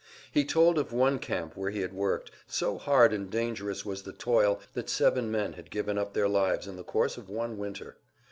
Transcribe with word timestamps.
He 0.31 0.45
told 0.45 0.79
of 0.79 0.91
one 0.91 1.19
camp 1.19 1.55
where 1.55 1.69
he 1.69 1.81
had 1.81 1.93
worked 1.93 2.31
so 2.47 2.79
hard 2.79 3.13
and 3.13 3.29
dangerous 3.29 3.85
was 3.85 4.01
the 4.01 4.11
toil 4.13 4.59
that 4.73 4.89
seven 4.89 5.29
men 5.29 5.53
had 5.53 5.69
given 5.69 5.99
up 5.99 6.15
their 6.15 6.27
lives 6.27 6.65
in 6.67 6.75
the 6.75 6.83
course 6.83 7.17
of 7.19 7.29
one 7.29 7.55
winter. 7.59 7.97